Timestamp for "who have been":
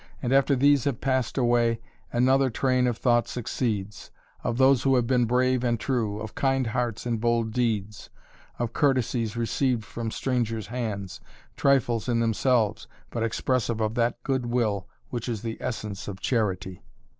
4.81-5.25